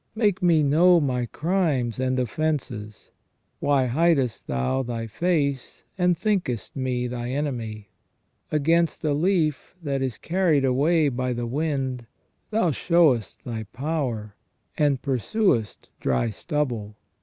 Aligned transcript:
Make 0.15 0.41
me 0.41 0.63
know 0.63 0.99
my 0.99 1.27
crimes 1.27 1.99
and 1.99 2.17
offences. 2.17 3.11
Why 3.59 3.85
hidest 3.85 4.47
Thou 4.47 4.81
Thy 4.81 5.05
face, 5.05 5.83
and 5.95 6.17
thinkest 6.17 6.75
me 6.75 7.05
Thy 7.05 7.29
enemy? 7.29 7.89
Against 8.51 9.03
a 9.03 9.13
leaf 9.13 9.75
that 9.83 10.01
is 10.01 10.17
carried 10.17 10.65
away 10.65 11.09
by 11.09 11.33
the 11.33 11.45
wind. 11.45 12.07
Thou 12.49 12.71
showest 12.71 13.43
Thy 13.43 13.61
power; 13.65 14.35
and 14.75 14.99
pursuest 15.03 15.89
dry 15.99 16.31
stubble. 16.31 16.95